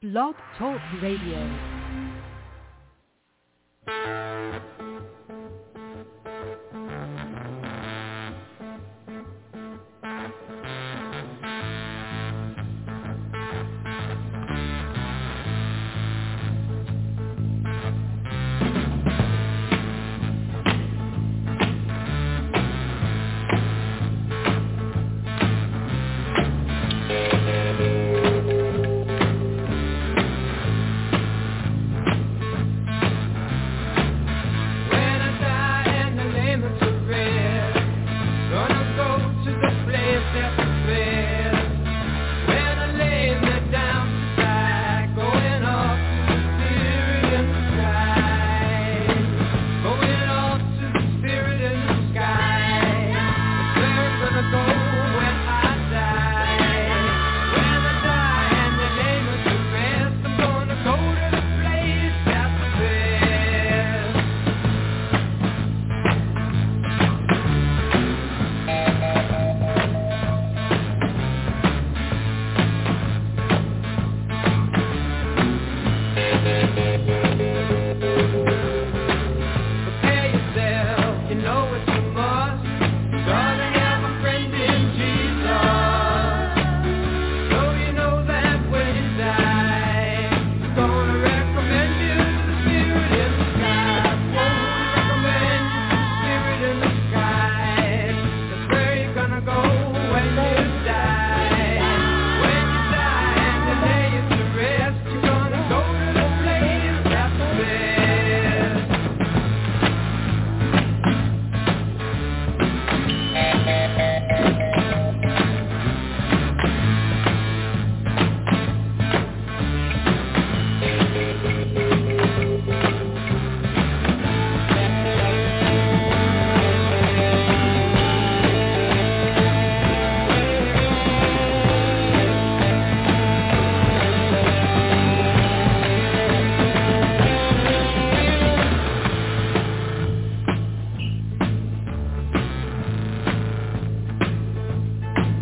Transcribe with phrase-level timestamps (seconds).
[0.00, 1.42] Blog Talk Radio.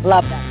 [0.07, 0.46] Love that.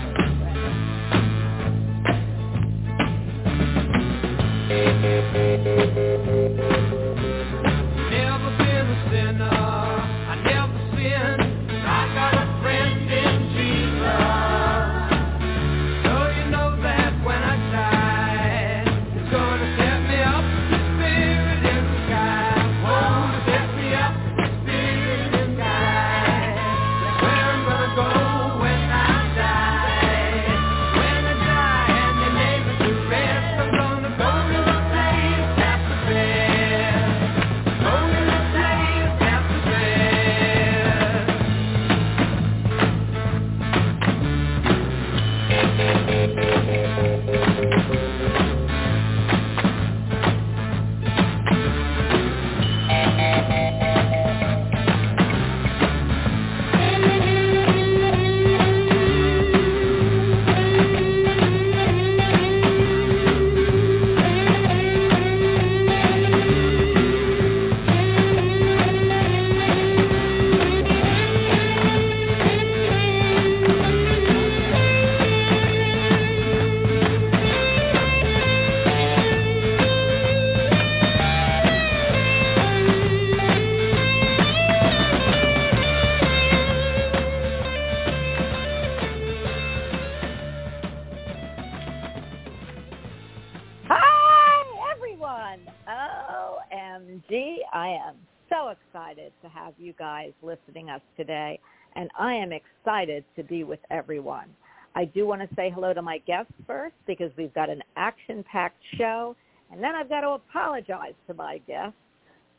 [102.36, 104.48] Am excited to be with everyone.
[104.94, 108.82] I do want to say hello to my guests first because we've got an action-packed
[108.96, 109.36] show,
[109.70, 111.98] and then I've got to apologize to my guests.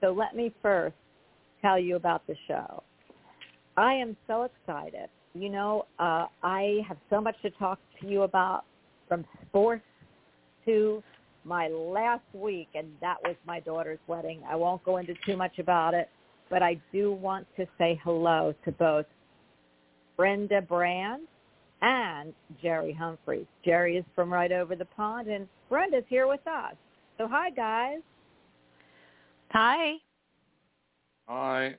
[0.01, 0.95] So let me first
[1.61, 2.83] tell you about the show.
[3.75, 5.09] I am so excited.
[5.33, 8.65] You know, uh, I have so much to talk to you about
[9.07, 9.83] from sports
[10.65, 11.01] to
[11.43, 14.41] my last week, and that was my daughter's wedding.
[14.49, 16.09] I won't go into too much about it,
[16.49, 19.05] but I do want to say hello to both
[20.17, 21.27] Brenda Brand
[21.81, 23.45] and Jerry Humphreys.
[23.63, 26.73] Jerry is from right over the pond, and Brenda's here with us.
[27.17, 27.99] So hi, guys.
[29.51, 29.93] Hi.
[31.27, 31.75] Hi.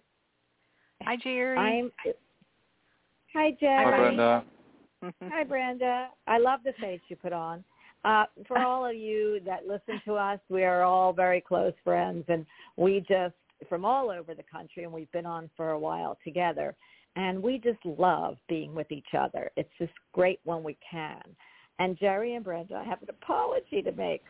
[1.03, 1.59] Hi, Jerry.
[1.59, 1.93] I'm.
[3.35, 3.85] Hi, Jerry.
[3.85, 4.45] Hi, Brenda.
[5.33, 6.09] Hi, Brenda.
[6.27, 7.63] I love the face you put on.
[8.05, 12.25] Uh, for all of you that listen to us, we are all very close friends,
[12.29, 12.47] and
[12.77, 13.35] we just
[13.69, 16.77] from all over the country, and we've been on for a while together,
[17.17, 19.51] and we just love being with each other.
[19.57, 21.23] It's just great when we can.
[21.79, 24.23] And Jerry and Brenda, I have an apology to make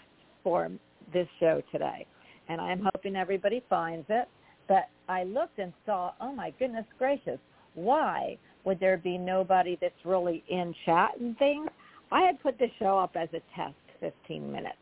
[0.42, 0.70] for
[1.12, 2.06] this show today,
[2.48, 4.28] and I'm hoping everybody finds it.
[4.68, 7.38] But I looked and saw, oh my goodness gracious,
[7.74, 11.68] why would there be nobody that's really in chat and things?
[12.12, 14.76] I had put the show up as a test 15 minutes.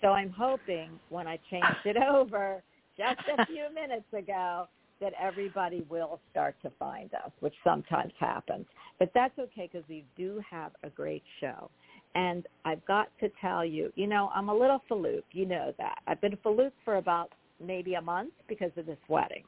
[0.00, 2.62] So I'm hoping when I changed it over
[2.96, 4.68] just a few minutes ago
[5.00, 8.66] that everybody will start to find us, which sometimes happens.
[8.98, 11.70] But that's okay because we do have a great show.
[12.14, 15.22] And I've got to tell you, you know, I'm a little faloop.
[15.32, 15.98] You know that.
[16.06, 17.32] I've been faloop for about
[17.64, 19.44] maybe a month because of this wedding.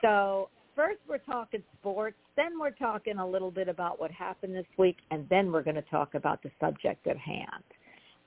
[0.00, 4.66] So first we're talking sports, then we're talking a little bit about what happened this
[4.78, 7.64] week, and then we're going to talk about the subject at hand.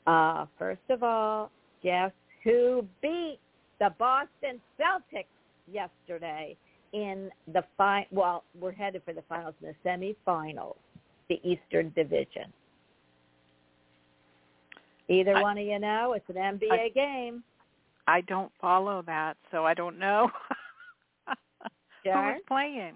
[0.07, 1.51] Uh, first of all,
[1.83, 2.12] guess
[2.44, 3.39] who beat
[3.79, 5.25] the Boston Celtics
[5.71, 6.56] yesterday
[6.94, 10.77] in the fi- well, we're headed for the finals in the semifinals,
[11.29, 12.51] the Eastern Division.
[15.07, 17.44] Either I, one of you know, it's an NBA I, game.
[18.07, 20.29] I don't follow that, so I don't know.
[22.06, 22.33] Sure.
[22.33, 22.94] Who's playing?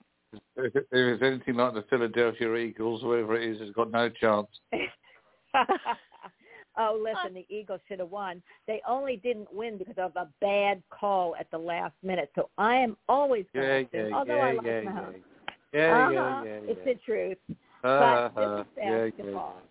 [0.56, 4.48] If, if it's anything like the Philadelphia Eagles, whoever it is, has got no chance.
[6.80, 8.42] oh, listen, the Eagles should have won.
[8.68, 12.31] They only didn't win because of a bad call at the last minute.
[12.36, 15.14] So I am always Yeah, correcting, yeah, although yeah, I like yeah, Mahomes.
[15.74, 16.44] yeah, yeah, uh-huh.
[16.46, 17.38] yeah, yeah, It's the truth.
[17.84, 19.62] Uh, but this is yeah, yeah, basketball.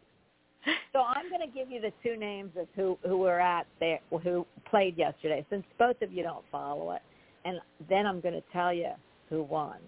[0.92, 4.00] So I'm going to give you the two names of who who were at there,
[4.22, 7.02] who played yesterday, since both of you don't follow it,
[7.44, 7.58] and
[7.88, 8.90] then I'm going to tell you
[9.30, 9.78] who won.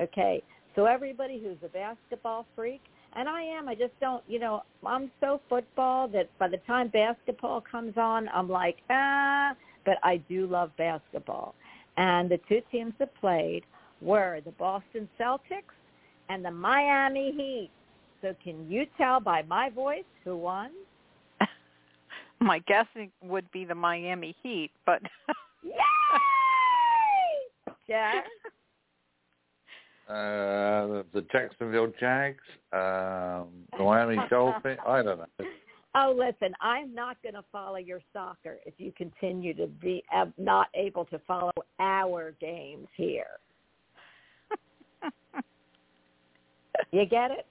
[0.00, 0.42] Okay,
[0.74, 2.80] so everybody who's a basketball freak,
[3.16, 6.88] and I am, I just don't, you know, I'm so football that by the time
[6.88, 9.54] basketball comes on, I'm like, ah,
[9.86, 11.54] but I do love basketball.
[11.96, 13.64] And the two teams that played
[14.02, 15.74] were the Boston Celtics
[16.28, 17.70] and the Miami Heat.
[18.20, 20.70] So can you tell by my voice who won?
[22.40, 25.00] My guessing would be the Miami Heat, but
[25.62, 25.72] Yay!
[27.88, 28.24] Jack?
[30.08, 32.38] Uh, the Jacksonville Jags,
[32.72, 34.78] um, the Miami Dolphins.
[34.86, 35.26] I don't know.
[35.98, 40.26] Oh, listen, I'm not going to follow your soccer if you continue to be uh,
[40.36, 43.38] not able to follow our games here.
[46.92, 47.46] You get it?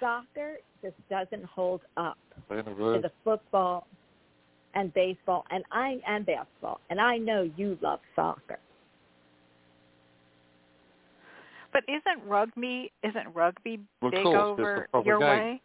[0.00, 2.18] Soccer just doesn't hold up
[2.48, 2.62] to
[3.02, 3.86] the football
[4.74, 6.80] and baseball and I and basketball.
[6.90, 8.58] And I know you love soccer.
[11.74, 15.28] But isn't rugby isn't rugby Well, of big course, over your game.
[15.28, 15.60] way?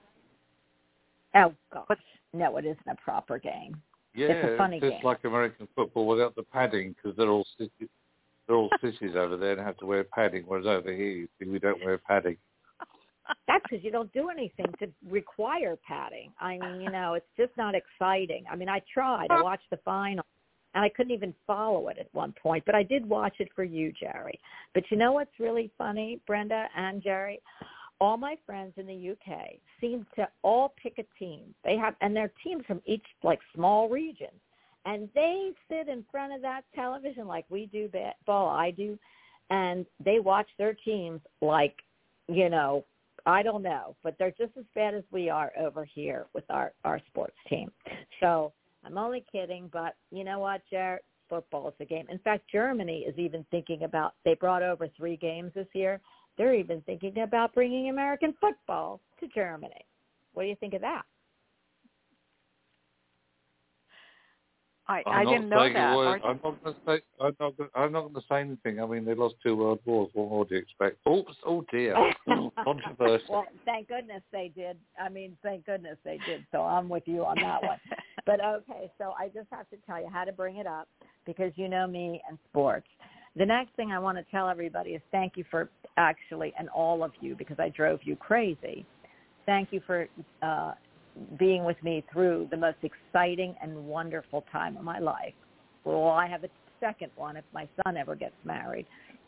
[1.36, 1.86] Oh gosh.
[1.88, 2.00] But-
[2.34, 3.82] no, it isn't a proper game.
[4.14, 5.02] Yeah, It's a funny just game.
[5.04, 7.90] like American football without the padding because they're all cities,
[8.46, 11.46] they're all cities over there and have to wear padding, whereas over here you see,
[11.50, 12.38] we don't wear padding.
[13.48, 16.32] That's because you don't do anything to require padding.
[16.40, 18.44] I mean, you know, it's just not exciting.
[18.52, 19.28] I mean, I tried.
[19.32, 20.26] I watched the final,
[20.74, 22.64] and I couldn't even follow it at one point.
[22.66, 24.40] But I did watch it for you, Jerry.
[24.74, 27.42] But you know what's really funny, Brenda and Jerry?
[28.00, 31.54] All my friends in the UK seem to all pick a team.
[31.66, 34.30] They have, and they're teams from each like small region,
[34.86, 38.48] and they sit in front of that television like we do baseball.
[38.50, 38.98] I do,
[39.50, 41.76] and they watch their teams like,
[42.28, 42.86] you know,
[43.26, 46.72] I don't know, but they're just as bad as we are over here with our
[46.86, 47.70] our sports team.
[48.22, 48.54] So
[48.86, 51.02] I'm only kidding, but you know what, Jared?
[51.30, 52.08] Football is a game.
[52.10, 54.16] In fact, Germany is even thinking about.
[54.26, 56.02] They brought over three games this year.
[56.38, 59.86] They're even thinking about bringing American football to Germany.
[60.34, 61.04] What do you think of that?
[64.90, 65.96] I I'm I didn't know that.
[65.96, 66.08] word.
[66.08, 67.02] Are you- I'm not going to say.
[67.22, 67.58] I'm not.
[67.58, 68.82] Gonna, I'm not going to say anything.
[68.82, 70.10] I mean, they lost two world wars.
[70.14, 70.98] What more do you expect?
[71.08, 71.32] Oops!
[71.46, 71.96] Oh dear.
[72.30, 73.24] Ooh, Controversy.
[73.30, 74.78] well, thank goodness they did.
[75.00, 76.44] I mean, thank goodness they did.
[76.52, 77.78] So I'm with you on that one.
[78.26, 80.88] But okay, so I just have to tell you how to bring it up
[81.26, 82.86] because you know me and sports.
[83.36, 87.04] The next thing I want to tell everybody is thank you for actually, and all
[87.04, 88.86] of you, because I drove you crazy.
[89.48, 90.08] Thank you for
[90.44, 90.74] uh,
[91.38, 95.34] being with me through the most exciting and wonderful time of my life.
[95.84, 96.50] Well, I have a
[96.80, 98.86] second one if my son ever gets married.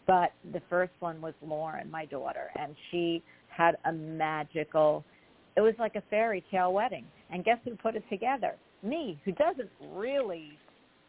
[0.07, 5.05] But the first one was Lauren, my daughter, and she had a magical,
[5.55, 7.05] it was like a fairy tale wedding.
[7.29, 8.55] And guess who put it together?
[8.83, 10.57] Me, who doesn't really,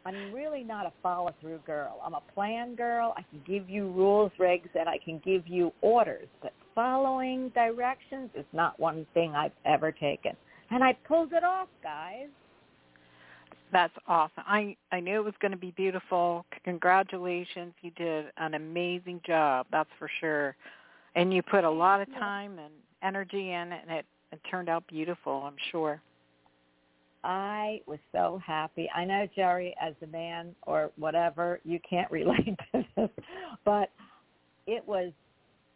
[0.05, 2.01] I'm really not a follow-through girl.
[2.05, 3.15] I'm a plan girl.
[3.17, 6.29] I can give you rules, regs, and I can give you orders.
[6.43, 10.33] But following directions is not one thing I've ever taken.
[10.73, 12.29] And I pulled it off, guys.
[13.73, 14.45] That's awesome.
[14.47, 16.47] I I knew it was going to be beautiful.
[16.65, 17.75] Congratulations.
[17.83, 19.67] You did an amazing job.
[19.71, 20.57] That's for sure.
[21.15, 24.71] And you put a lot of time and energy in it and it, it turned
[24.71, 26.01] out beautiful, I'm sure.
[27.25, 28.89] I was so happy.
[28.95, 33.11] I know Jerry as a man or whatever, you can't relate to this,
[33.65, 33.91] but
[34.67, 35.13] it was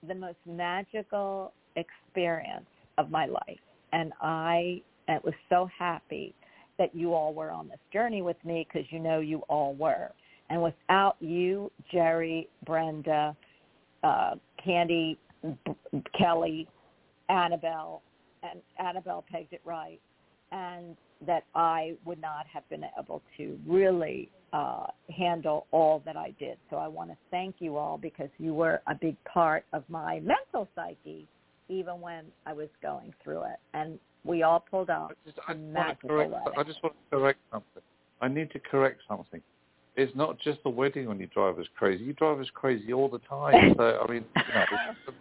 [0.09, 2.67] the most magical experience
[2.99, 3.59] of my life.
[3.97, 6.35] And I and was so happy
[6.79, 10.11] that you all were on this journey with me because you know you all were.
[10.51, 13.35] And without you, Jerry, Brenda,
[14.05, 15.19] uh, Candy,
[15.65, 16.69] B- Kelly,
[17.31, 18.03] Annabelle,
[18.43, 19.99] and Annabelle pegged it right,
[20.53, 20.95] and
[21.27, 26.59] that I would not have been able to really uh, handle all that I did.
[26.69, 30.21] So I want to thank you all because you were a big part of my
[30.21, 31.27] mental psyche,
[31.69, 33.59] even when I was going through it.
[33.75, 35.17] And we all pulled out.
[35.25, 36.35] I just, I, want to correct.
[36.59, 37.83] I just want to correct something.
[38.21, 39.41] I need to correct something.
[39.97, 42.05] It's not just the wedding when you drive us crazy.
[42.05, 43.75] You drive us crazy all the time.
[43.77, 44.65] So I mean, you know,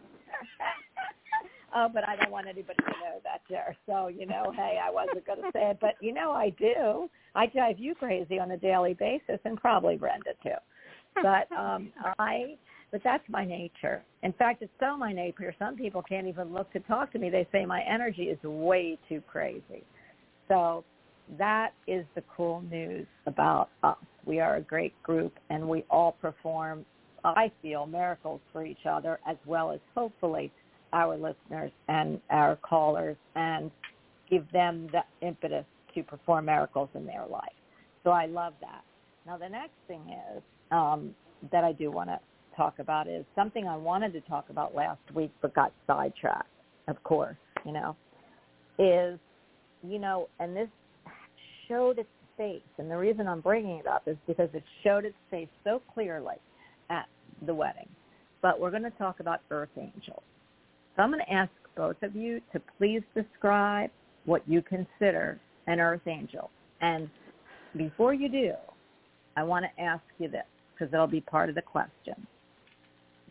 [1.76, 3.76] oh, but I don't want anybody to know that, Jer.
[3.86, 7.10] So, you know, hey, I wasn't going to say it, but you know I do.
[7.36, 10.50] I drive you crazy on a daily basis and probably Brenda too.
[11.22, 12.56] But um I
[12.96, 14.06] but that's my nature.
[14.24, 15.54] In fact, it's so my nature.
[15.60, 17.30] Some people can't even look to talk to me.
[17.30, 19.84] They say my energy is way too crazy.
[20.48, 20.86] So
[21.38, 23.98] that is the cool news about us.
[24.24, 26.86] We are a great group and we all perform,
[27.26, 30.50] I feel, miracles for each other as well as hopefully
[30.94, 33.72] our listeners and our callers and
[34.30, 37.44] give them the impetus to perform miracles in their life.
[38.06, 38.86] So I love that.
[39.26, 41.14] Now the next thing is um,
[41.52, 42.22] that I do want to
[42.56, 46.50] talk about is something I wanted to talk about last week but got sidetracked,
[46.88, 47.96] of course, you know,
[48.80, 49.20] is,
[49.84, 50.70] you know, and this
[51.68, 52.62] showed its face.
[52.78, 56.36] And the reason I'm bringing it up is because it showed its face so clearly
[56.90, 57.06] at
[57.46, 57.90] the wedding.
[58.42, 60.24] But we're going to talk about earth angels.
[60.96, 63.90] So I'm going to ask both of you to please describe
[64.26, 66.50] what you consider an earth angel.
[66.82, 67.10] And
[67.76, 68.54] before you do,
[69.36, 72.16] I want to ask you this because it'll be part of the question.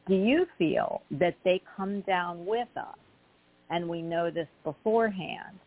[0.06, 2.98] Do you feel that they come down with us
[3.70, 5.58] and we know this beforehand,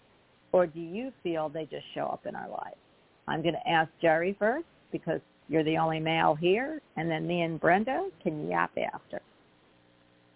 [0.52, 2.78] or do you feel they just show up in our lives?
[3.28, 7.42] I'm going to ask Jerry first because you're the only male here, and then me
[7.42, 9.22] and Brenda can yap after.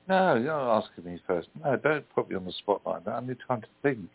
[0.08, 1.50] no, you're not asking me first.
[1.64, 3.12] No, don't put me on the spot like that.
[3.12, 4.10] I need time to think.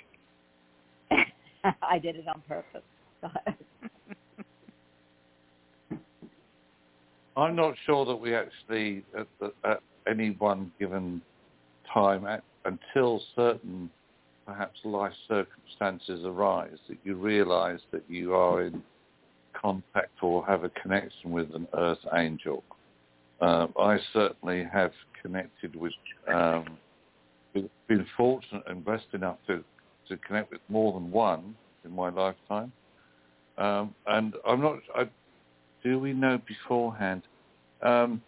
[1.82, 2.82] I did it on purpose.
[7.36, 11.20] I'm not sure that we actually, at, the, at any one given
[11.92, 13.90] time, at, until certain
[14.46, 18.82] perhaps life circumstances arise, that you realise that you are in
[19.60, 22.62] contact or have a connection with an earth angel.
[23.40, 25.92] Um, I certainly have connected with,
[26.28, 26.78] um,
[27.52, 29.62] been- been fortunate and blessed enough to,
[30.08, 32.72] to connect with more than one in my lifetime.
[33.58, 35.08] Um, and I'm not, I,
[35.82, 37.22] do we know beforehand?
[37.82, 38.22] Um,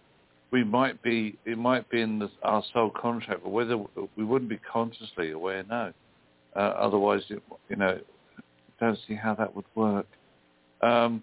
[0.51, 3.77] we might be, it might be in the, our soul contract, but whether
[4.17, 5.93] we wouldn't be consciously aware, no.
[6.57, 7.99] Uh, otherwise, it, you know,
[8.81, 10.07] don't see how that would work.
[10.81, 11.23] Um,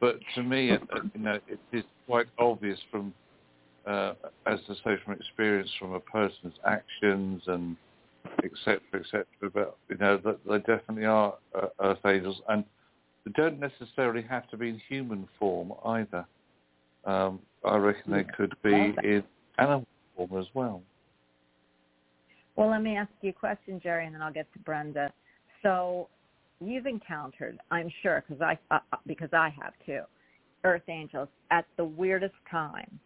[0.00, 0.82] but to me, it,
[1.14, 3.12] you know, it is quite obvious from,
[3.86, 4.14] uh,
[4.46, 7.76] as the social experience from a person's actions and
[8.44, 8.80] etc.
[8.94, 9.24] etc.
[9.52, 12.40] but, you know, that they definitely are uh, earth angels.
[12.48, 12.64] And
[13.24, 16.26] they don't necessarily have to be in human form either.
[17.04, 19.22] Um, I reckon they could be in
[19.58, 20.82] animal form as well.
[22.56, 25.12] Well, let me ask you a question, Jerry, and then I'll get to Brenda.
[25.62, 26.08] So
[26.60, 30.02] you've encountered, I'm sure, because I uh, uh, because I have too,
[30.62, 32.98] earth angels at the weirdest time.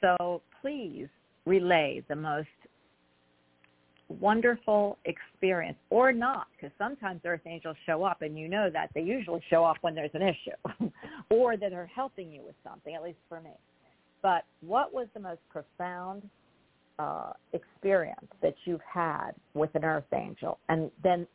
[0.00, 1.08] So please
[1.44, 2.48] relay the most
[4.08, 9.00] wonderful experience, or not, because sometimes earth angels show up, and you know that they
[9.00, 10.90] usually show up when there's an issue,
[11.30, 12.94] or that are helping you with something.
[12.94, 13.52] At least for me.
[14.22, 16.22] But what was the most profound
[16.98, 21.26] uh, experience that you've had with an earth angel and then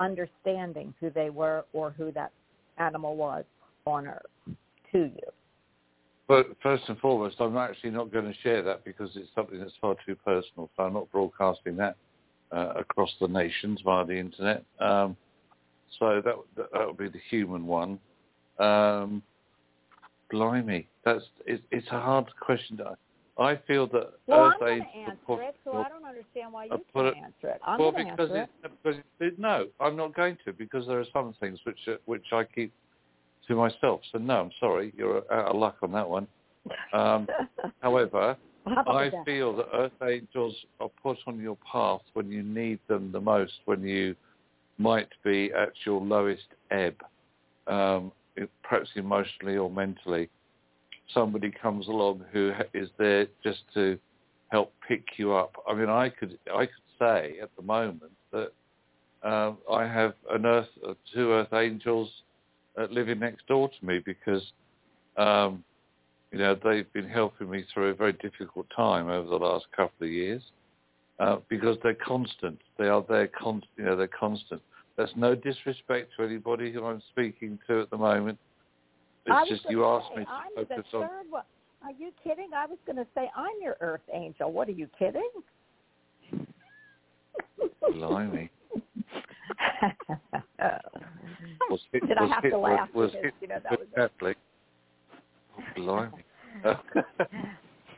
[0.00, 2.30] understanding who they were or who that
[2.78, 3.44] animal was
[3.86, 4.56] on earth
[4.92, 5.28] to you.
[6.28, 9.72] But first and foremost, I'm actually not going to share that because it's something that's
[9.80, 10.70] far too personal.
[10.76, 11.96] So I'm not broadcasting that
[12.52, 14.64] uh, across the nations via the internet.
[14.80, 15.16] Um,
[15.98, 16.34] so that
[16.72, 17.98] that would be the human one.
[18.58, 19.22] Um,
[20.30, 22.76] blimey, that's it, it's a hard question.
[22.78, 22.96] To,
[23.38, 26.52] I feel that Well, Earth I'm going to answer put- it, so I don't understand
[26.52, 27.60] why you put can't it- answer it.
[27.66, 28.72] I'm well, going to because answer it.
[28.82, 32.26] because it, no, I'm not going to because there are some things which are, which
[32.32, 32.72] I keep
[33.46, 34.00] to myself.
[34.12, 36.26] So no, I'm sorry, you're out of luck on that one.
[36.92, 37.26] Um,
[37.80, 38.36] however,
[38.76, 39.24] I that?
[39.24, 43.52] feel that Earth Angels are put on your path when you need them the most,
[43.64, 44.14] when you
[44.78, 46.96] might be at your lowest ebb,
[47.66, 48.12] um,
[48.62, 50.28] perhaps emotionally or mentally.
[51.12, 53.98] Somebody comes along who is there just to
[54.48, 55.56] help pick you up.
[55.68, 58.52] I mean, I could I could say at the moment that
[59.22, 62.10] um, I have an Earth, uh, two Earth Angels
[62.78, 64.42] uh, living next door to me because
[65.16, 65.64] um,
[66.32, 70.06] you know they've been helping me through a very difficult time over the last couple
[70.06, 70.42] of years
[71.18, 72.58] uh, because they're constant.
[72.78, 74.62] They are there, con- you know, they're constant.
[74.96, 78.38] That's no disrespect to anybody who I'm speaking to at the moment.
[79.26, 81.30] It's just you asked say, me to I'm the third on.
[81.30, 81.42] one.
[81.82, 82.48] Are you kidding?
[82.56, 84.50] I was going to say I'm your Earth Angel.
[84.50, 85.30] What are you kidding?
[87.92, 88.50] Blimey.
[91.70, 93.88] Was hit, Did I have hit, to laugh was because, hit you know, that was
[93.94, 94.38] Catholic.
[95.76, 96.24] Blimey.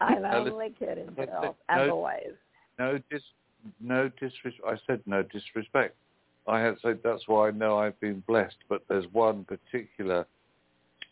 [0.01, 2.33] I'm only kidding, no- Bill, no- as always.
[2.79, 3.23] no dis,
[3.81, 4.65] no disrespect.
[4.67, 5.95] I said no disrespect.
[6.47, 8.57] I had said that's why I know I've been blessed.
[8.69, 10.27] But there's one particular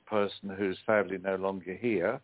[0.06, 2.20] person who's sadly no longer here,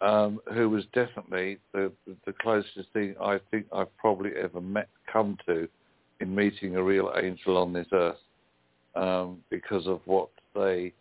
[0.00, 1.92] um, who was definitely the
[2.26, 5.68] the closest thing I think I've probably ever met come to
[6.20, 8.16] in meeting a real angel on this earth,
[8.94, 10.92] um, because of what they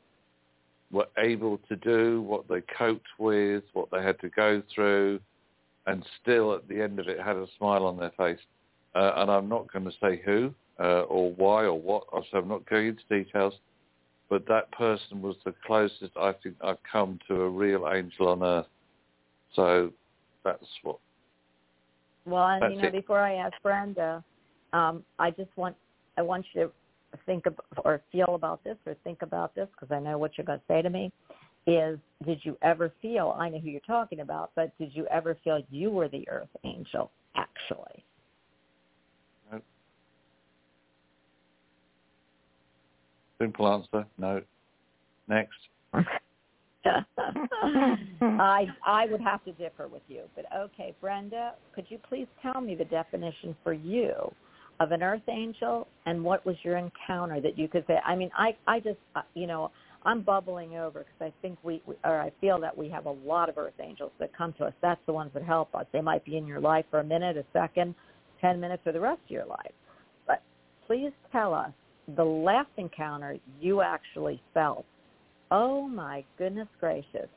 [0.91, 5.20] were able to do, what they coped with, what they had to go through,
[5.86, 8.39] and still at the end of it had a smile on their face.
[8.96, 12.48] Uh, and I'm not going to say who uh, or why or what, so I'm
[12.48, 13.53] not going into details,
[14.29, 18.44] but that person was the closest I think I've come to a real angel on
[18.44, 18.65] earth.
[19.56, 19.91] So
[20.44, 21.00] that's what.
[22.25, 22.94] Well, and you know, it.
[22.94, 24.24] before I ask Brenda,
[24.74, 25.75] um, I just want
[26.17, 26.72] I want you to
[27.25, 30.45] think of, or feel about this or think about this because I know what you're
[30.45, 31.12] going to say to me.
[31.65, 33.36] Is did you ever feel?
[33.38, 36.47] I know who you're talking about, but did you ever feel you were the Earth
[36.63, 37.12] Angel?
[37.36, 38.06] Actually,
[43.39, 44.41] Simple answer, no.
[45.27, 45.58] Next.
[48.21, 52.62] I I would have to differ with you, but okay, Brenda, could you please tell
[52.62, 54.32] me the definition for you
[54.79, 57.97] of an earth angel and what was your encounter that you could say?
[58.05, 59.71] I mean, I I just uh, you know
[60.03, 63.11] I'm bubbling over because I think we, we or I feel that we have a
[63.11, 64.73] lot of earth angels that come to us.
[64.81, 65.85] That's the ones that help us.
[65.91, 67.95] They might be in your life for a minute, a second,
[68.41, 69.73] ten minutes, or the rest of your life.
[70.27, 70.41] But
[70.85, 71.71] please tell us
[72.15, 74.85] the last encounter you actually felt
[75.51, 77.29] oh my goodness gracious,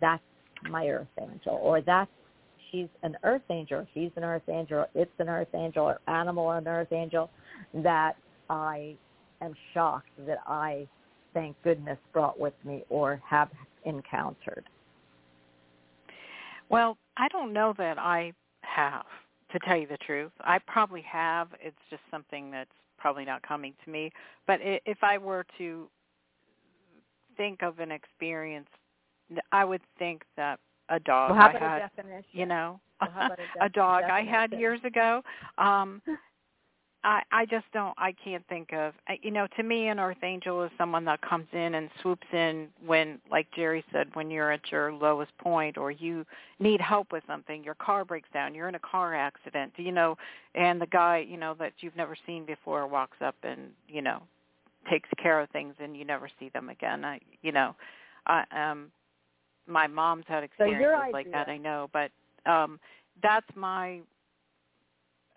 [0.00, 0.22] that's
[0.70, 2.10] my earth angel, or that's
[2.74, 6.66] she's an earth angel, she's an earth angel, it's an earth angel, or animal an
[6.66, 7.30] earth angel,
[7.72, 8.16] that
[8.50, 8.96] I
[9.40, 10.88] am shocked that I,
[11.32, 13.50] thank goodness, brought with me or have
[13.84, 14.64] encountered.
[16.68, 18.32] Well, I don't know that I
[18.62, 19.04] have,
[19.52, 20.32] to tell you the truth.
[20.40, 21.48] I probably have.
[21.60, 24.10] It's just something that's probably not coming to me.
[24.46, 25.88] But if I were to
[27.36, 28.68] think of an experience,
[29.52, 32.24] I would think that a dog well, how I had, a definition?
[32.32, 35.22] you know, Well, how about a a dog I had years ago.
[35.58, 36.02] Um
[37.04, 40.62] I I just don't I can't think of you know to me an earth angel
[40.64, 44.72] is someone that comes in and swoops in when like Jerry said when you're at
[44.72, 46.24] your lowest point or you
[46.58, 50.16] need help with something your car breaks down you're in a car accident you know
[50.54, 54.22] and the guy you know that you've never seen before walks up and you know
[54.90, 57.76] takes care of things and you never see them again I you know
[58.26, 58.90] I um
[59.66, 62.10] my mom's had So experiences like that I know but
[62.50, 62.78] um
[63.22, 64.00] that's my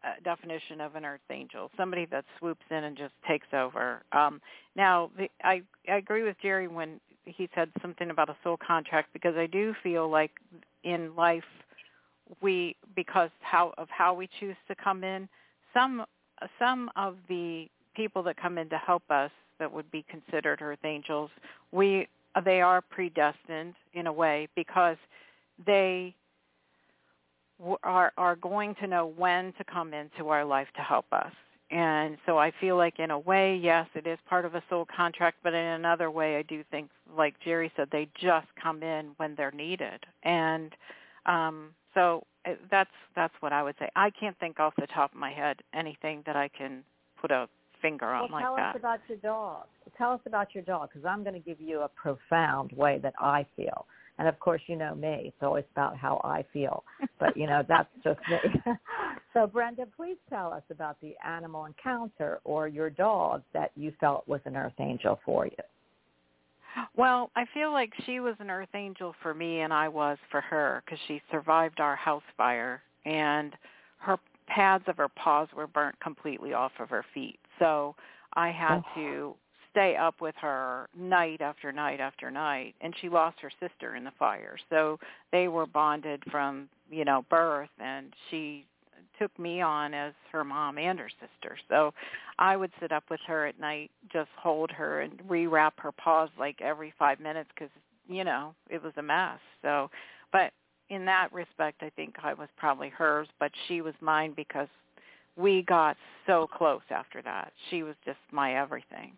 [0.03, 4.03] uh, definition of an earth angel somebody that swoops in and just takes over.
[4.11, 4.41] Um
[4.75, 9.09] now the, i i agree with jerry when he said something about a soul contract
[9.13, 10.31] because i do feel like
[10.83, 11.43] in life
[12.41, 15.27] we because how of how we choose to come in
[15.73, 16.05] some
[16.59, 20.79] some of the people that come in to help us that would be considered earth
[20.83, 21.29] angels
[21.71, 22.07] we
[22.41, 24.97] they are predestined in a way because
[25.65, 26.15] they
[27.83, 31.31] are are going to know when to come into our life to help us.
[31.69, 34.85] And so I feel like in a way, yes, it is part of a soul
[34.95, 39.11] contract, but in another way, I do think, like Jerry said, they just come in
[39.17, 40.05] when they're needed.
[40.23, 40.73] And
[41.25, 43.89] um, so uh, that's that's what I would say.
[43.95, 46.83] I can't think off the top of my head anything that I can
[47.19, 47.49] put a
[47.81, 48.75] finger on Well, like tell that.
[48.75, 49.65] us about your dog.
[49.97, 53.13] Tell us about your dog because I'm going to give you a profound way that
[53.19, 53.85] I feel.
[54.19, 55.25] And of course, you know me.
[55.25, 56.83] It's always about how I feel.
[57.19, 58.61] But, you know, that's just me.
[59.33, 64.27] so, Brenda, please tell us about the animal encounter or your dog that you felt
[64.27, 65.51] was an earth angel for you.
[66.95, 70.41] Well, I feel like she was an earth angel for me and I was for
[70.41, 73.53] her because she survived our house fire and
[73.99, 77.39] her pads of her paws were burnt completely off of her feet.
[77.59, 77.95] So
[78.33, 78.95] I had Oh.
[78.95, 79.35] to
[79.71, 84.03] stay up with her night after night after night and she lost her sister in
[84.03, 84.57] the fire.
[84.69, 84.97] So
[85.31, 88.65] they were bonded from, you know, birth and she
[89.19, 91.57] took me on as her mom and her sister.
[91.69, 91.93] So
[92.39, 96.29] I would sit up with her at night, just hold her and rewrap her paws
[96.39, 97.69] like every 5 minutes cuz
[98.09, 99.39] you know, it was a mess.
[99.61, 99.91] So
[100.31, 100.53] but
[100.89, 104.69] in that respect I think I was probably hers, but she was mine because
[105.37, 105.95] we got
[106.25, 107.53] so close after that.
[107.69, 109.13] She was just my everything.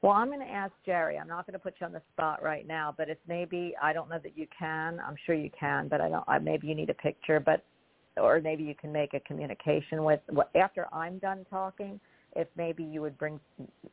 [0.00, 1.18] Well, I'm going to ask Jerry.
[1.18, 3.92] I'm not going to put you on the spot right now, but if maybe I
[3.92, 5.00] don't know that you can.
[5.00, 6.24] I'm sure you can, but I don't.
[6.28, 7.64] I, maybe you need a picture, but
[8.16, 10.20] or maybe you can make a communication with
[10.54, 12.00] after I'm done talking.
[12.36, 13.40] If maybe you would bring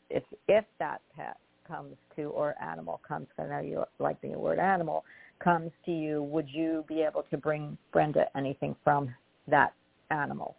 [0.09, 1.37] if if that pet
[1.67, 5.05] comes to or animal comes, I know you like the word animal
[5.43, 6.21] comes to you.
[6.23, 9.13] Would you be able to bring Brenda anything from
[9.47, 9.73] that
[10.11, 10.55] animal?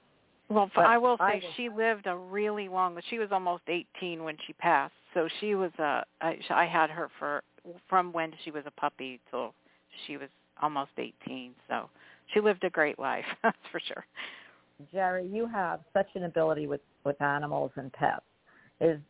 [0.49, 3.01] Well, But I will say I was- she lived a really long.
[3.09, 6.05] She was almost 18 when she passed, so she was a.
[6.21, 7.43] I, I had her for
[7.89, 9.55] from when she was a puppy till
[10.07, 10.29] she was
[10.63, 11.55] almost 18.
[11.69, 11.91] So
[12.33, 14.07] she lived a great life, that's for sure.
[14.93, 18.23] Jerry, you have such an ability with with animals and pets.
[18.81, 19.01] Is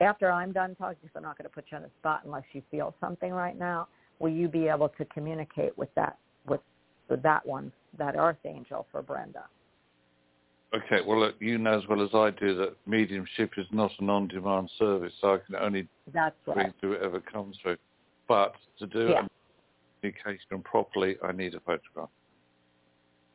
[0.00, 2.44] after I'm done talking, because I'm not going to put you on the spot unless
[2.52, 3.88] you feel something right now.
[4.18, 6.60] Will you be able to communicate with that with,
[7.08, 9.44] with that one, that earth angel for Brenda?
[10.74, 14.10] Okay, well, look, you know as well as I do that mediumship is not an
[14.10, 16.72] on-demand service, so I can only That's bring right.
[16.80, 17.76] through whatever comes through.
[18.26, 19.24] But to do Yeah.
[19.24, 19.28] a
[20.00, 22.10] communication properly, I need a photograph.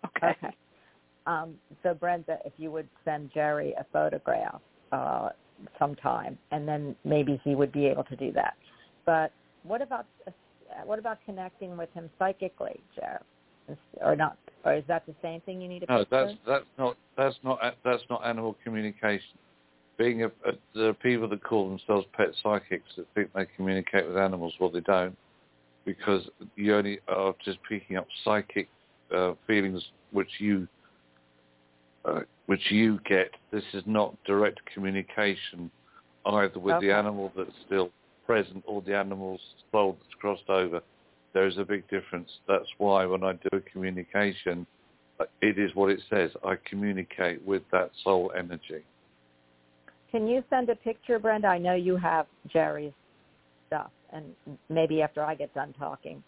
[0.05, 0.31] Okay.
[0.31, 0.55] Okay.
[1.27, 5.29] Um, so Brenda, if you would send Jerry a photograph uh,
[5.77, 8.55] sometime, and then maybe he would be able to do that.
[9.05, 9.31] But
[9.63, 10.31] what about uh,
[10.85, 13.19] what about connecting with him psychically, Jerry?
[14.01, 14.37] Or not?
[14.65, 17.59] Or is that the same thing you need a No, that's that's not that's not
[17.83, 19.37] that's not animal communication.
[19.97, 24.07] Being a, a there are people that call themselves pet psychics that think they communicate
[24.07, 24.53] with animals.
[24.59, 25.17] Well, they don't,
[25.85, 28.69] because you only are just picking up psychic
[29.15, 30.67] uh, feelings which you
[32.05, 33.31] uh, which you get.
[33.51, 35.71] This is not direct communication
[36.25, 36.87] either with Okay.
[36.87, 37.91] the animal that's still
[38.25, 40.81] present or the animal's soul that's crossed over.
[41.33, 42.29] There is a big difference.
[42.47, 44.65] That's why when I do a communication,
[45.41, 46.31] it is what it says.
[46.43, 48.83] I communicate with that soul energy.
[50.11, 51.47] Can you send a picture, Brenda?
[51.47, 52.93] I know you have Jerry's
[53.67, 54.25] stuff, and
[54.69, 56.23] maybe after I get done talking,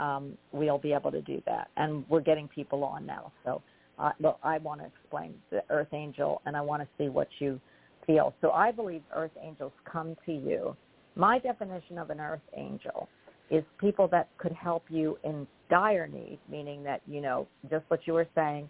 [0.00, 1.68] um, we'll be able to do that.
[1.76, 3.62] And we're getting people on now, so
[3.98, 7.60] uh, I want to explain the Earth Angel, and I want to see what you
[8.06, 8.34] feel.
[8.40, 10.76] So I believe Earth Angels come to you.
[11.14, 13.08] My definition of an Earth Angel
[13.50, 18.00] is people that could help you in dire need, meaning that you know just what
[18.06, 18.68] you were saying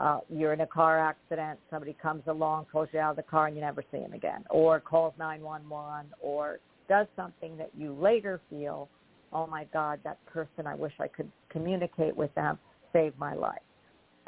[0.00, 3.46] uh, you're in a car accident, somebody comes along, pulls you out of the car,
[3.46, 8.40] and you never see them again, or calls 911, or does something that you later
[8.48, 8.88] feel,
[9.32, 12.58] oh my God, that person, I wish I could communicate with them,
[12.92, 13.58] saved my life.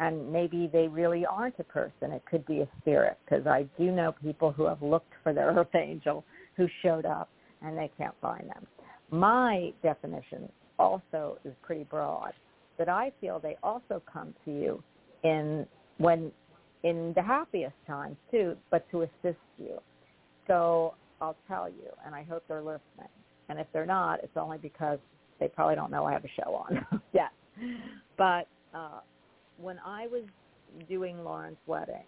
[0.01, 2.11] And maybe they really aren't a person.
[2.11, 5.47] It could be a spirit, because I do know people who have looked for their
[5.57, 6.25] earth angel
[6.57, 7.29] who showed up,
[7.63, 8.67] and they can't find them.
[9.11, 12.33] My definition also is pretty broad,
[12.79, 14.83] but I feel they also come to you
[15.25, 15.67] in
[15.99, 16.33] when
[16.83, 19.79] in the happiest times too, but to assist you.
[20.47, 23.11] So I'll tell you, and I hope they're listening.
[23.49, 24.99] And if they're not, it's only because
[25.39, 27.31] they probably don't know I have a show on yet.
[28.17, 29.01] But uh,
[29.61, 30.23] when I was
[30.89, 32.05] doing Lauren's wedding,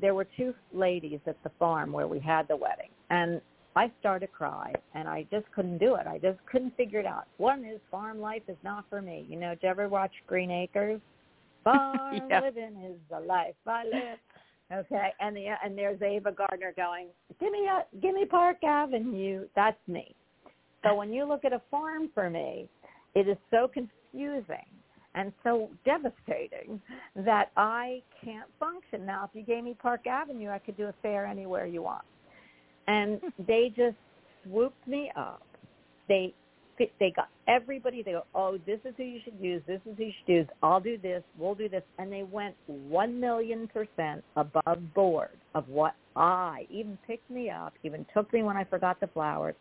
[0.00, 3.40] there were two ladies at the farm where we had the wedding, and
[3.74, 6.06] I started to cry, and I just couldn't do it.
[6.06, 7.24] I just couldn't figure it out.
[7.38, 9.26] One is farm life is not for me.
[9.28, 11.00] You know, did you ever watch Green Acres?
[11.64, 12.40] Farm Yeah.
[12.40, 14.18] living is the life I live.
[14.72, 17.08] Okay, and the and there's Ava Gardner going,
[17.38, 19.46] give me a give me Park Avenue.
[19.54, 20.14] That's me.
[20.82, 22.68] So when you look at a farm for me,
[23.14, 24.66] it is so confusing
[25.14, 26.80] and so devastating
[27.14, 29.04] that I can't function.
[29.06, 32.04] Now, if you gave me Park Avenue, I could do a fair anywhere you want.
[32.86, 33.96] And they just
[34.44, 35.42] swooped me up.
[36.08, 36.34] They
[36.98, 38.02] they got everybody.
[38.02, 39.62] They go, oh, this is who you should use.
[39.68, 40.46] This is who you should use.
[40.62, 41.22] I'll do this.
[41.38, 41.82] We'll do this.
[41.98, 47.74] And they went one million percent above board of what I even picked me up,
[47.84, 49.54] even took me when I forgot the flowers,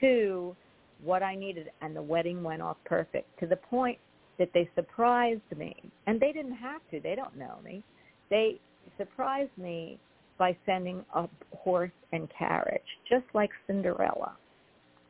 [0.00, 0.54] to
[1.02, 3.98] what I needed, and the wedding went off perfect to the point
[4.38, 5.74] that they surprised me,
[6.06, 7.00] and they didn't have to.
[7.00, 7.82] They don't know me.
[8.30, 8.60] They
[8.96, 9.98] surprised me
[10.42, 14.32] by sending a horse and carriage, just like Cinderella,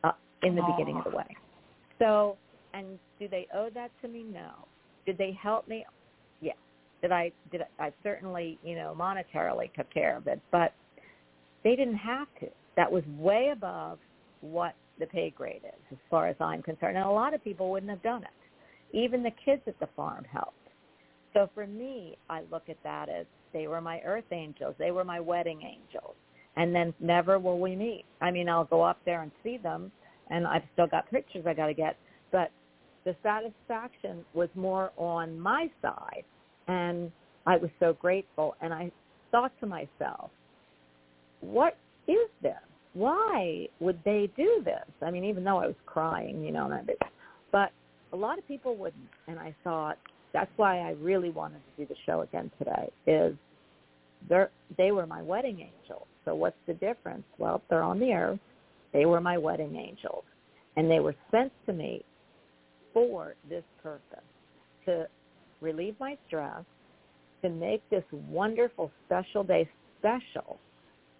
[0.05, 1.37] uh, in the beginning of the wedding.
[1.99, 2.37] So,
[2.75, 4.27] and do they owe that to me?
[4.31, 4.51] No.
[5.07, 5.87] Did they help me?
[6.42, 6.57] Yes.
[7.01, 7.33] Did I?
[7.51, 10.75] Did I, I certainly, you know, monetarily took care of it, but
[11.64, 12.49] they didn't have to.
[12.77, 14.01] That was way above
[14.42, 16.99] what the pay grade is, as far as I'm concerned.
[16.99, 18.95] And a lot of people wouldn't have done it.
[18.95, 20.53] Even the kids at the farm helped.
[21.33, 24.74] So for me, I look at that as they were my earth angels.
[24.78, 26.14] They were my wedding angels.
[26.56, 28.04] And then never will we meet.
[28.20, 29.90] I mean, I'll go up there and see them,
[30.30, 31.96] and I've still got pictures I got to get.
[32.30, 32.50] But
[33.04, 36.24] the satisfaction was more on my side,
[36.68, 37.10] and
[37.46, 38.54] I was so grateful.
[38.60, 38.90] And I
[39.30, 40.30] thought to myself,
[41.40, 42.52] what is this?
[42.94, 44.84] Why would they do this?
[45.00, 46.70] I mean, even though I was crying, you know,
[47.50, 47.70] but
[48.12, 49.08] a lot of people wouldn't.
[49.26, 49.96] And I thought
[50.33, 52.90] that's why I really wanted to do the show again today.
[53.07, 53.37] Is
[54.29, 54.45] they
[54.77, 56.07] they were my wedding angels.
[56.25, 57.25] So what's the difference?
[57.38, 58.40] Well, they're on the earth.
[58.92, 60.25] They were my wedding angels,
[60.77, 62.05] and they were sent to me
[62.92, 64.25] for this purpose
[64.85, 65.07] to
[65.61, 66.64] relieve my stress,
[67.42, 69.68] to make this wonderful special day
[69.99, 70.59] special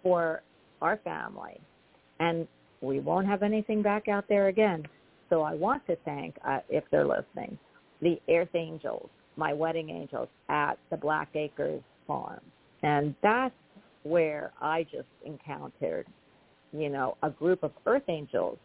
[0.01, 0.41] for
[0.81, 1.59] our family.
[2.19, 2.47] And
[2.81, 4.83] we won't have anything back out there again.
[5.29, 7.57] So I want to thank, uh, if they're listening,
[8.03, 12.41] the Earth Angels, my wedding angels at the Black Acres Farm.
[12.83, 13.55] And that's
[14.03, 16.05] where I just encountered,
[16.71, 18.57] you know, a group of Earth Angels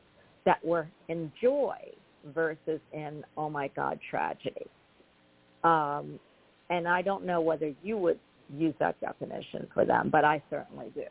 [0.44, 1.76] that were in joy
[2.34, 4.66] versus in, oh my God, tragedy.
[5.64, 6.18] Um,
[6.70, 8.18] and I don't know whether you would
[8.56, 11.04] use that definition for them, but I certainly do.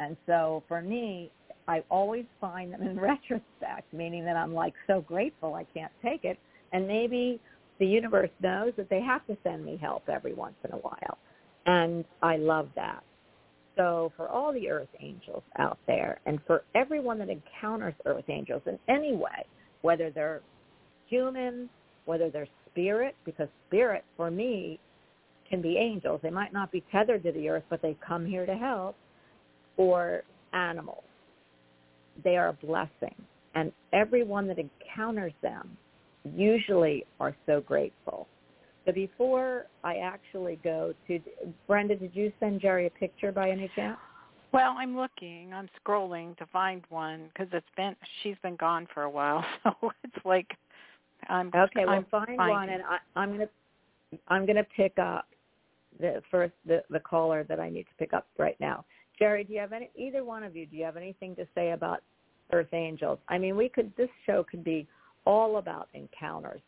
[0.00, 1.30] And so for me,
[1.68, 6.24] I always find them in retrospect, meaning that I'm like so grateful I can't take
[6.24, 6.38] it.
[6.72, 7.40] And maybe
[7.82, 11.18] the universe knows that they have to send me help every once in a while.
[11.66, 13.02] And I love that.
[13.76, 18.62] So for all the earth angels out there and for everyone that encounters earth angels
[18.66, 19.44] in any way,
[19.80, 20.42] whether they're
[21.08, 21.68] human,
[22.04, 24.78] whether they're spirit, because spirit for me
[25.50, 26.20] can be angels.
[26.22, 28.94] They might not be tethered to the earth, but they come here to help,
[29.76, 31.02] or animals.
[32.22, 33.16] They are a blessing.
[33.56, 35.76] And everyone that encounters them
[36.24, 38.28] usually are so grateful.
[38.84, 41.20] So before I actually go to
[41.66, 43.98] Brenda, did you send Jerry a picture by any chance?
[44.52, 45.52] Well, I'm looking.
[45.54, 49.92] I'm scrolling to find one because it's been she's been gone for a while, so
[50.04, 50.56] it's like
[51.28, 52.48] I'm Okay, well I'm find finding.
[52.48, 53.48] one, and I, I'm gonna
[54.28, 55.26] I'm gonna pick up
[55.98, 58.84] the first the the caller that I need to pick up right now.
[59.18, 60.66] Jerry, do you have any either one of you?
[60.66, 62.02] Do you have anything to say about
[62.52, 63.18] Earth Angels?
[63.28, 64.86] I mean, we could this show could be
[65.24, 66.60] all about encounters.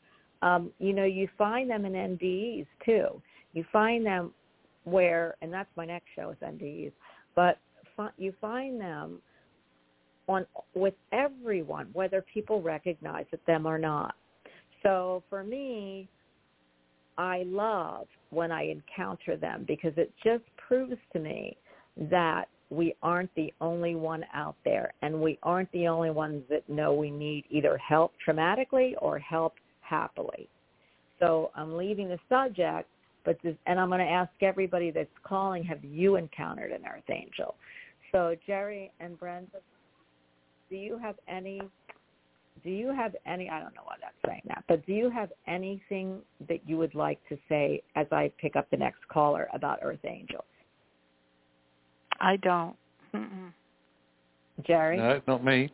[0.42, 3.22] Um, you know, you find them in NDEs too.
[3.52, 4.32] You find them
[4.84, 6.92] where, and that's my next show is NDEs,
[7.34, 7.58] but
[7.96, 9.20] fi- you find them
[10.26, 14.14] on with everyone, whether people recognize it them or not.
[14.82, 16.08] So for me,
[17.16, 21.56] I love when I encounter them because it just proves to me
[22.10, 26.68] that we aren't the only one out there and we aren't the only ones that
[26.68, 30.48] know we need either help traumatically or help happily.
[31.20, 32.88] So I'm leaving the subject,
[33.24, 37.08] but this, and I'm going to ask everybody that's calling, have you encountered an earth
[37.08, 37.54] angel?
[38.12, 39.58] So Jerry and Brenda,
[40.70, 41.60] do you have any
[42.62, 45.30] do you have any I don't know why that's saying that, but do you have
[45.46, 49.80] anything that you would like to say as I pick up the next caller about
[49.82, 50.44] earth angels?
[52.20, 52.76] I don't.
[53.14, 53.52] Mm-mm.
[54.66, 54.96] Jerry?
[54.98, 55.70] No, not me.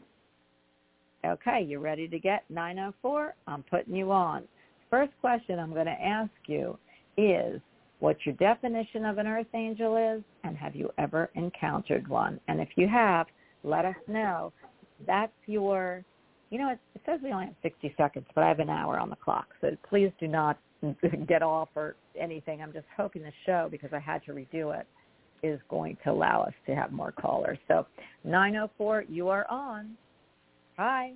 [1.25, 3.35] Okay, you ready to get 904?
[3.47, 4.45] I'm putting you on.
[4.89, 6.79] First question I'm going to ask you
[7.17, 7.61] is
[8.01, 12.41] what your definition of an earth angel is and have you ever encountered one?
[12.49, 13.27] And if you have,
[13.63, 14.53] let us know.
[15.07, 16.03] That's your,
[16.51, 18.99] you know, it, it says we only have 60 seconds, but I have an hour
[18.99, 19.49] on the clock.
[19.61, 20.59] So please do not
[21.29, 22.63] get off or anything.
[22.63, 24.87] I'm just hoping the show, because I had to redo it,
[25.43, 27.59] is going to allow us to have more callers.
[27.69, 27.87] So
[28.25, 29.97] 904, you are on.
[30.77, 31.13] Hi.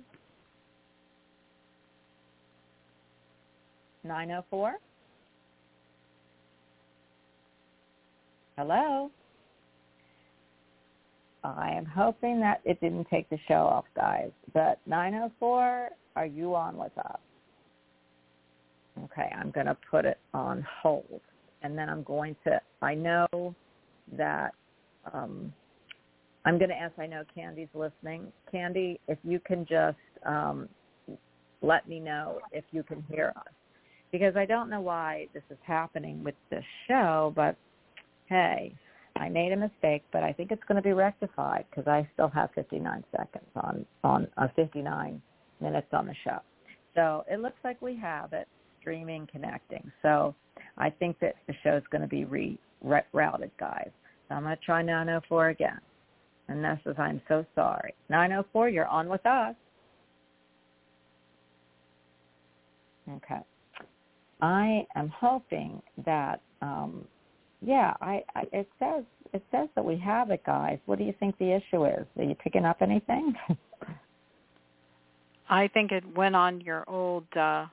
[4.03, 4.75] 904.
[8.57, 9.11] Hello.
[11.43, 14.31] I am hoping that it didn't take the show off, guys.
[14.53, 17.19] But 904, are you on with us?
[19.03, 21.21] Okay, I'm going to put it on hold.
[21.61, 23.27] And then I'm going to, I know
[24.13, 24.53] that
[25.13, 25.53] um,
[26.45, 28.31] I'm going to ask, I know Candy's listening.
[28.51, 30.69] Candy, if you can just um,
[31.61, 33.53] let me know if you can hear us.
[34.11, 37.57] Because I don't know why this is happening with this show, but
[38.27, 38.73] hey,
[39.17, 42.29] I made a mistake, but I think it's going to be rectified because I still
[42.29, 45.21] have 59 seconds on on uh, 59
[45.61, 46.39] minutes on the show.
[46.95, 48.47] So it looks like we have it
[48.79, 49.91] streaming, connecting.
[50.01, 50.35] So
[50.77, 53.89] I think that the show is going to be re- routed, guys.
[54.27, 55.79] So I'm going to try 904 again.
[56.47, 57.93] And this is I'm so sorry.
[58.09, 59.55] 904, you're on with us.
[63.09, 63.41] Okay.
[64.41, 67.05] I am hoping that, um,
[67.61, 70.79] yeah, I, I it says it says that we have it, guys.
[70.85, 72.05] What do you think the issue is?
[72.17, 73.33] Are you picking up anything?
[75.49, 77.65] I think it went on your old uh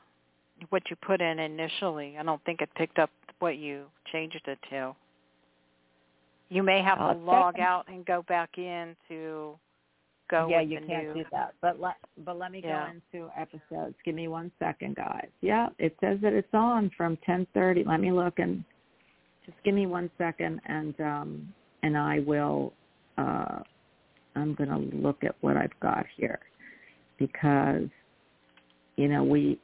[0.71, 2.17] what you put in initially.
[2.19, 3.11] I don't think it picked up
[3.43, 4.95] what you changed it to.
[6.49, 9.59] You may have Uh, to log second- out and go back in to
[10.29, 11.15] go yeah, you can't new.
[11.25, 11.55] do that.
[11.61, 12.87] But let but let me Yeah.
[12.87, 13.97] go into episodes.
[14.05, 15.29] Give me one second, guys.
[15.41, 17.85] Yeah, it says that it's on from 10:30.
[17.85, 18.65] Let me look and
[19.45, 21.53] just give me one second, and um
[21.83, 22.73] and I will.
[23.19, 23.63] uh
[24.35, 26.41] I'm going to look at what I've got here
[27.19, 27.91] because
[28.97, 29.59] you know we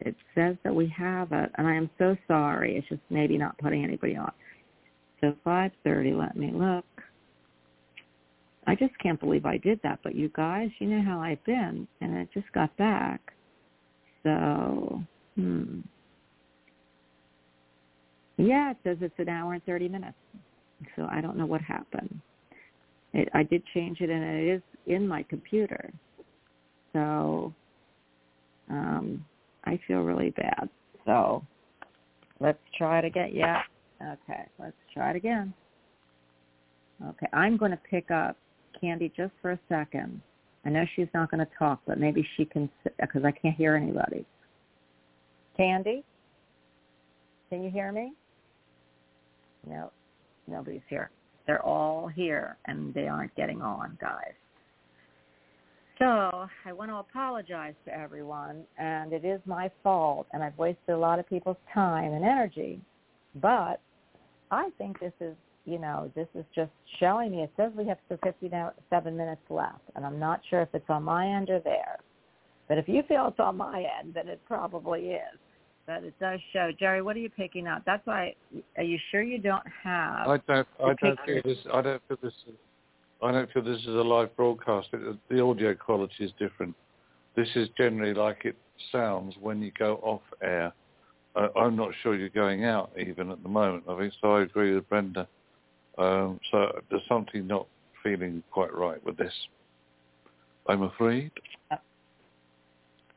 [0.00, 2.76] it says that we have it, and I am so sorry.
[2.76, 4.32] It's just maybe not putting anybody on.
[5.20, 6.18] So 5:30.
[6.18, 6.84] Let me look.
[8.66, 10.00] I just can't believe I did that.
[10.02, 13.32] But you guys, you know how I've been, and I just got back.
[14.22, 15.02] So,
[15.34, 15.80] hmm.
[18.36, 20.16] Yeah, it says it's an hour and 30 minutes.
[20.96, 22.20] So I don't know what happened.
[23.12, 25.90] It, I did change it, and it is in my computer.
[26.92, 27.52] So
[28.70, 29.24] um,
[29.64, 30.68] I feel really bad.
[31.06, 31.44] So
[32.40, 33.30] let's try it again.
[33.32, 33.62] Yeah.
[34.02, 34.42] Okay.
[34.58, 35.52] Let's try it again.
[37.06, 37.26] Okay.
[37.32, 38.36] I'm going to pick up
[38.80, 40.20] Candy just for a second.
[40.64, 42.68] I know she's not going to talk, but maybe she can,
[43.00, 44.26] because I can't hear anybody.
[45.56, 46.04] Candy?
[47.48, 48.12] Can you hear me?
[49.66, 49.90] No,
[50.46, 51.10] nobody's here.
[51.46, 54.34] They're all here, and they aren't getting on, guys.
[56.00, 60.94] So I want to apologize to everyone, and it is my fault, and I've wasted
[60.94, 62.80] a lot of people's time and energy.
[63.34, 63.80] But
[64.50, 65.34] I think this is,
[65.66, 67.42] you know, this is just showing me.
[67.42, 71.28] It says we have 57 minutes left, and I'm not sure if it's on my
[71.28, 72.00] end or theirs.
[72.66, 75.38] But if you feel it's on my end, then it probably is.
[75.86, 76.70] But it does show.
[76.78, 77.82] Jerry, what are you picking up?
[77.84, 78.34] That's why.
[78.78, 80.28] Are you sure you don't have?
[80.28, 80.68] I don't.
[80.82, 81.58] I don't feel this.
[81.74, 82.32] I don't feel this.
[83.20, 84.88] Is, I don't feel this is a live broadcast.
[84.92, 86.74] It, the audio quality is different.
[87.36, 88.56] This is generally like it
[88.92, 90.72] sounds when you go off air.
[91.36, 93.84] Uh, I'm not sure you're going out even at the moment.
[93.88, 94.36] I think so.
[94.36, 95.28] I agree with Brenda.
[95.98, 97.66] Um, so there's something not
[98.02, 99.32] feeling quite right with this.
[100.66, 101.30] I'm afraid.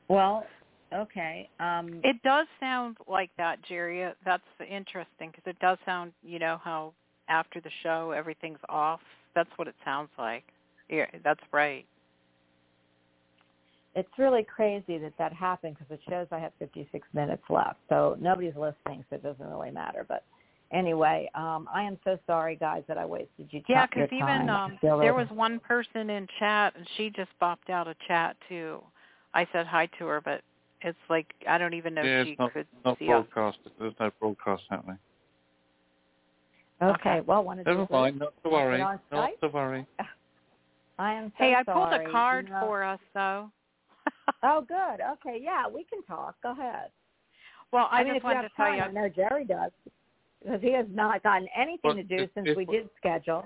[0.08, 0.46] Well,
[0.94, 1.50] okay.
[1.60, 4.04] Um, It does sound like that, Jerry.
[4.04, 6.94] Uh, That's interesting because it does sound, you know, how
[7.30, 9.00] after the show everything's off.
[9.36, 10.43] That's what it sounds like.
[10.89, 11.86] Yeah, that's right.
[13.96, 17.78] it's really crazy that that happened because it shows I have 56 minutes left.
[17.89, 20.06] So nobody's listening, so it doesn't really matter.
[20.08, 20.24] But
[20.72, 24.50] anyway, um, I am so sorry, guys, that I wasted you Yeah, because because even
[24.50, 27.96] um, Feel there really- was one person in chat and she just bopped out of
[28.08, 28.82] chat too.
[29.36, 30.41] I said hi to her, but
[30.82, 33.26] it's like I don't even know yeah, if she not, could not see us.
[33.32, 33.60] broadcast.
[33.80, 34.98] There's no broadcast happening.
[36.91, 37.22] Okay, okay.
[37.22, 38.19] well, one of Never mind.
[38.19, 38.80] Not to worry.
[38.80, 39.39] Not Skype?
[39.41, 39.86] to worry.
[41.00, 41.98] I am so Hey, I sorry.
[41.98, 43.50] pulled a card You know- for us though.
[44.41, 45.00] Oh, good.
[45.13, 46.36] Okay, yeah, we can talk.
[46.43, 46.89] Go ahead.
[47.72, 49.46] well, I, mean, just if you wanted have to tell time, you I know Jerry
[49.46, 49.72] does
[50.41, 53.46] because he has not gotten anything Well, to do if- since if- we did schedule.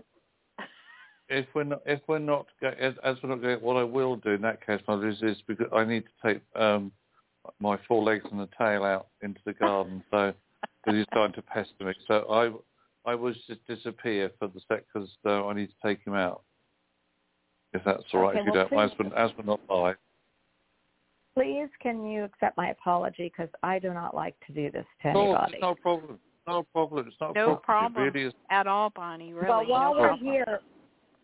[1.29, 4.15] if we're not if we're not go- as, as we're not going, what I will
[4.17, 6.91] do in that case, Mother, is, is because I need to take um,
[7.59, 10.33] my four legs and a tail out into the garden, so
[10.83, 11.93] because he's starting to pester me.
[12.07, 12.25] So
[13.07, 16.13] I I will just disappear for the sec because uh, I need to take him
[16.13, 16.43] out.
[17.73, 19.95] If that's all right, Okay, if you well, don't, as please- as we're not live.
[21.35, 25.13] Please, can you accept my apology because I do not like to do this to
[25.13, 25.53] No, anybody.
[25.53, 26.19] it's no problem.
[26.47, 27.07] No problem.
[27.07, 27.61] It's not a No problem.
[27.93, 28.03] problem.
[28.07, 28.33] It really is.
[28.49, 29.33] at all, Bonnie.
[29.33, 30.27] Really, well, while no we're problem.
[30.33, 30.59] here,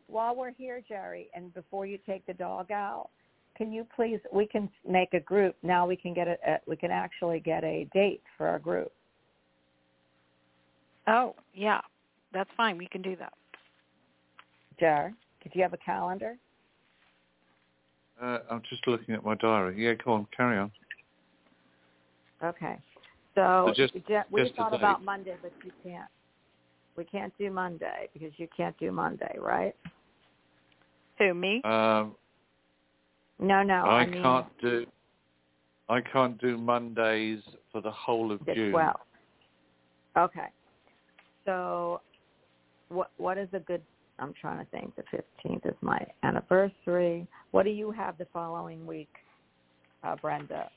[0.08, 3.10] while we're here, Jerry, and before you take the dog out,
[3.58, 4.20] can you please?
[4.32, 5.88] We can make a group now.
[5.88, 8.92] We can get a, a we can actually get a date for our group.
[11.08, 11.82] Oh, yeah,
[12.34, 12.78] that's fine.
[12.78, 13.34] We can do that.
[14.80, 16.36] Jerry, do you have a calendar?
[18.22, 19.84] Uh, I'm just looking at my diary.
[19.84, 20.72] Yeah, go on, carry on.
[22.44, 22.78] Okay.
[23.36, 26.10] So, So just- Je- we just a thought about Monday, but you can't.
[26.96, 29.76] We can't do Monday because you can't do Monday, right?
[31.18, 31.62] Who me?
[31.64, 32.16] Um,
[33.40, 33.86] No, no.
[33.86, 34.86] I, I mean, can't do.
[35.90, 37.42] I can't do Mondays
[37.72, 38.74] for the whole of The June.
[38.74, 38.96] 12th.
[40.16, 40.48] Okay.
[41.46, 42.02] So
[42.90, 43.82] what what is a good
[44.20, 44.94] I'm trying to think.
[44.96, 47.28] The 15th is my anniversary.
[47.52, 49.10] What do you have the following week,
[50.04, 50.70] uh, Brenda?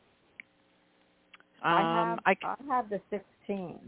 [1.63, 3.79] I have Um, I, c- I have the 16th.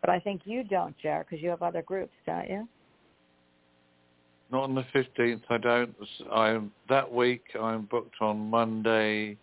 [0.00, 2.68] But I think you don't, Jared, because you have other groups, don't you?
[4.52, 5.42] Not on the fifteenth.
[5.50, 5.94] I don't.
[6.32, 7.42] I'm that week.
[7.60, 9.36] I'm booked on Monday,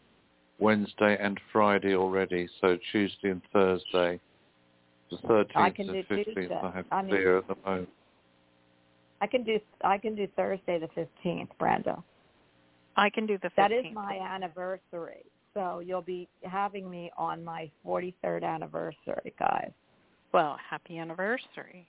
[0.60, 2.48] Wednesday, and Friday already.
[2.62, 4.22] So Tuesday and Thursday.
[5.22, 6.38] The I thirteenth can and do fifteenth.
[6.38, 6.60] Tuesday.
[6.62, 7.90] I have I mean- clear at the moment.
[9.22, 12.04] I can do I can do Thursday the 15th, Brenda.
[12.98, 13.56] I can do the 15th.
[13.56, 15.24] That is my anniversary.
[15.54, 19.72] So you'll be having me on my 43rd anniversary, guys.
[20.34, 21.88] Well, happy anniversary.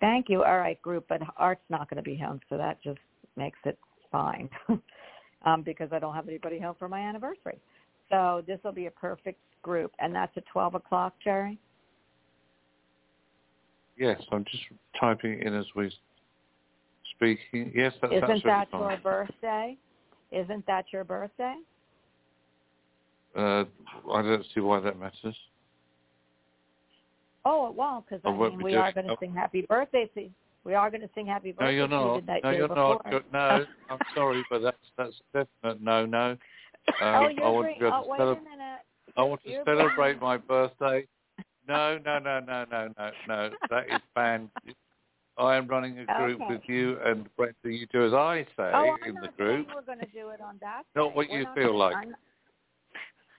[0.00, 0.44] Thank you.
[0.44, 3.00] All right, group, but Art's not going to be home, so that just
[3.36, 3.78] makes it
[4.12, 4.48] fine
[5.44, 7.58] um, because I don't have anybody home for my anniversary.
[8.10, 11.58] So this will be a perfect group, and that's at 12 o'clock, Jerry?
[13.98, 14.62] Yes, I'm just
[14.98, 15.92] typing in as we
[17.16, 17.72] speaking.
[17.74, 18.90] Yes, that's Isn't absolutely that fine.
[18.90, 19.76] your birthday?
[20.30, 21.56] Isn't that your birthday?
[23.36, 23.64] Uh,
[24.12, 25.36] I don't see why that matters.
[27.44, 29.16] Oh, it won't, because I I mean, we are going to oh.
[29.20, 30.28] sing happy birthday to
[30.64, 31.64] we are going to sing happy birthday.
[31.64, 32.24] No, you're not.
[32.44, 33.00] No, you're before.
[33.06, 33.32] not.
[33.32, 36.36] No, I'm sorry, but that's that's definite no, no.
[37.02, 38.40] Um, oh, you're I want to be able oh, to wait celebrate.
[38.40, 38.78] a minute.
[39.16, 41.06] I want to You're celebrate my birthday.
[41.68, 43.50] No, no, no, no, no, no, no.
[43.70, 44.48] That is banned.
[45.36, 46.54] I am running a group Okay.
[46.54, 47.54] with you and Brenda.
[47.64, 49.66] You do as I say Oh, in the not group.
[49.66, 50.82] saying we're going to do it on that.
[50.96, 51.14] Not day.
[51.14, 51.96] what We're you not feel gonna- like.
[51.96, 52.14] I'm,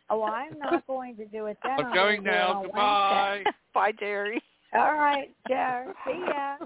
[0.09, 1.71] oh, I'm not going to do it then.
[1.79, 2.63] I'm I'm going gonna do it now.
[2.63, 3.43] Goodbye.
[3.73, 4.41] Bye, Jerry.
[4.73, 5.95] All right, Jared.
[6.05, 6.57] See ya.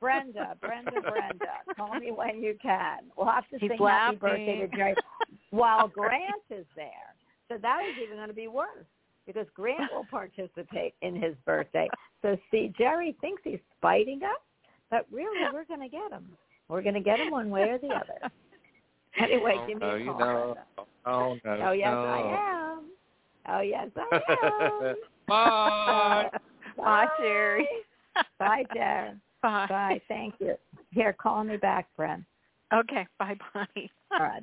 [0.00, 1.46] Brenda, Brenda, Brenda.
[1.76, 2.98] Call me when you can.
[3.16, 4.76] We'll have to He's sing happy birthday to laughing.
[4.76, 4.94] Jerry
[5.50, 7.14] while Grant is there.
[7.48, 8.86] So that is even going to be worse
[9.32, 11.88] because Grant will participate in his birthday.
[12.22, 14.40] So see, Jerry thinks he's spiting us,
[14.90, 16.30] but really we're going to get him.
[16.68, 18.30] We're going to get him one way or the other.
[19.20, 20.18] Anyway, oh, give me no, a you call.
[20.20, 20.56] know.
[21.04, 21.66] Oh no.
[21.66, 22.04] Oh yes, no.
[22.04, 22.84] I am.
[23.48, 24.94] Oh yes, I am.
[25.26, 26.30] Bye.
[26.76, 27.68] Bye, Jerry.
[28.38, 29.14] Bye, Jerry.
[29.42, 29.66] Bye.
[29.68, 30.00] Bye.
[30.06, 30.54] Thank you.
[30.92, 32.24] Here, call me back, friend.
[32.72, 33.04] Okay.
[33.18, 33.90] Bye Bonnie.
[34.12, 34.42] All right.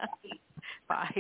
[0.90, 1.18] Bye.